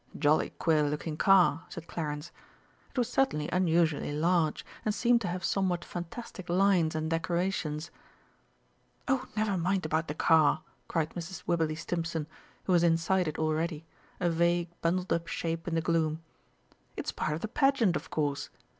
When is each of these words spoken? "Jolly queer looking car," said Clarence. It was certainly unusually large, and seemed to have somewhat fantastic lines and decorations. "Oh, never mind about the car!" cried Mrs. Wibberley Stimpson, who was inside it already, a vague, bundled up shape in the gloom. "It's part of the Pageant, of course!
"Jolly 0.17 0.49
queer 0.57 0.81
looking 0.89 1.15
car," 1.15 1.63
said 1.69 1.85
Clarence. 1.87 2.31
It 2.89 2.97
was 2.97 3.07
certainly 3.07 3.47
unusually 3.53 4.11
large, 4.11 4.65
and 4.83 4.95
seemed 4.95 5.21
to 5.21 5.27
have 5.27 5.43
somewhat 5.45 5.85
fantastic 5.85 6.49
lines 6.49 6.95
and 6.95 7.07
decorations. 7.07 7.91
"Oh, 9.07 9.27
never 9.37 9.57
mind 9.59 9.85
about 9.85 10.07
the 10.07 10.15
car!" 10.15 10.63
cried 10.87 11.11
Mrs. 11.11 11.43
Wibberley 11.45 11.75
Stimpson, 11.75 12.25
who 12.63 12.73
was 12.73 12.81
inside 12.81 13.27
it 13.27 13.37
already, 13.37 13.85
a 14.19 14.27
vague, 14.31 14.69
bundled 14.81 15.13
up 15.13 15.27
shape 15.27 15.67
in 15.67 15.75
the 15.75 15.81
gloom. 15.81 16.23
"It's 16.97 17.11
part 17.11 17.33
of 17.33 17.41
the 17.41 17.47
Pageant, 17.47 17.95
of 17.95 18.09
course! 18.09 18.49